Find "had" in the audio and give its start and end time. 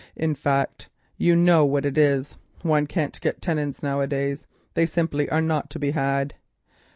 5.91-6.33